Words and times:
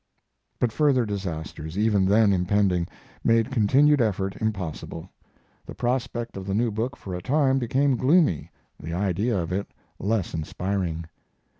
But 0.57 0.71
further 0.71 1.05
disasters, 1.05 1.77
even 1.77 2.05
then 2.07 2.33
impending, 2.33 2.87
made 3.23 3.51
continued 3.51 4.01
effort 4.01 4.35
impossible; 4.41 5.07
the 5.63 5.75
prospect 5.75 6.35
of 6.35 6.47
the 6.47 6.55
new 6.55 6.71
book 6.71 6.95
for 6.97 7.13
a 7.13 7.21
time 7.21 7.59
became 7.59 7.97
gloomy, 7.97 8.49
the 8.79 8.93
idea 8.93 9.37
of 9.37 9.51
it 9.51 9.67
less 9.99 10.33
inspiring. 10.33 11.05